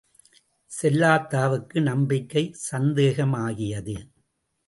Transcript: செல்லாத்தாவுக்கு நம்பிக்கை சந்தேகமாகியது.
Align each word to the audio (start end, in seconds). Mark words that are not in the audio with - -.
செல்லாத்தாவுக்கு 0.71 1.81
நம்பிக்கை 1.81 2.43
சந்தேகமாகியது. 2.71 3.95